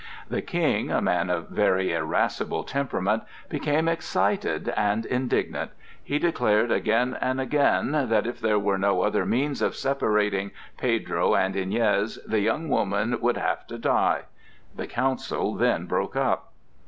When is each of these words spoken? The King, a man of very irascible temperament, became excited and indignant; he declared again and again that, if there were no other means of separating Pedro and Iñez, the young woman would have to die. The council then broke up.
The 0.29 0.41
King, 0.41 0.89
a 0.89 0.99
man 0.99 1.29
of 1.29 1.49
very 1.49 1.93
irascible 1.93 2.63
temperament, 2.63 3.21
became 3.49 3.87
excited 3.87 4.69
and 4.69 5.05
indignant; 5.05 5.69
he 6.03 6.17
declared 6.17 6.71
again 6.71 7.15
and 7.21 7.39
again 7.39 7.91
that, 7.91 8.25
if 8.25 8.41
there 8.41 8.57
were 8.57 8.79
no 8.79 9.03
other 9.03 9.27
means 9.27 9.61
of 9.61 9.75
separating 9.75 10.49
Pedro 10.75 11.35
and 11.35 11.53
Iñez, 11.53 12.17
the 12.25 12.39
young 12.39 12.67
woman 12.67 13.21
would 13.21 13.37
have 13.37 13.67
to 13.67 13.77
die. 13.77 14.21
The 14.75 14.87
council 14.87 15.53
then 15.53 15.85
broke 15.85 16.15
up. 16.15 16.51